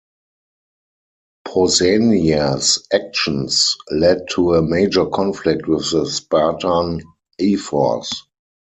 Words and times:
Pausanias's 1.47 2.87
actions 2.91 3.77
led 3.91 4.25
to 4.31 4.55
a 4.55 4.61
major 4.63 5.05
conflict 5.05 5.67
with 5.67 5.91
the 5.91 6.07
Spartan 6.09 7.01
ephors. 7.39 8.09